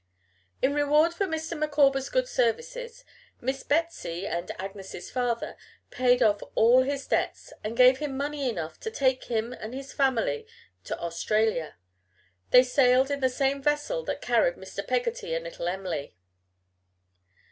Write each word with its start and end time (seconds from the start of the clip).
In 0.63 0.73
reward 0.73 1.13
for 1.13 1.27
Mr. 1.27 1.55
Micawber's 1.55 2.09
good 2.09 2.27
services, 2.27 3.05
Miss 3.39 3.61
Betsy 3.61 4.25
and 4.25 4.49
Agnes's 4.57 5.11
father 5.11 5.55
paid 5.91 6.23
off 6.23 6.41
all 6.55 6.81
his 6.81 7.05
debts 7.05 7.53
and 7.63 7.77
gave 7.77 7.99
him 7.99 8.17
money 8.17 8.49
enough 8.49 8.79
to 8.79 8.89
take 8.89 9.25
him 9.25 9.53
and 9.53 9.75
his 9.75 9.93
family 9.93 10.47
to 10.85 10.99
Australia. 10.99 11.75
They 12.49 12.63
sailed 12.63 13.11
in 13.11 13.19
the 13.19 13.29
same 13.29 13.61
vessel 13.61 14.03
that 14.05 14.23
carried 14.23 14.55
Mr. 14.55 14.79
Peggotty 14.87 15.35
and 15.35 15.43
little 15.45 15.67
Em'ly. 15.67 16.15